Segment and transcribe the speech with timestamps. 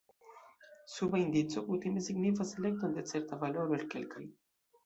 [0.93, 4.27] Suba indico kutime signifas elekton de certa valoro el kelkaj.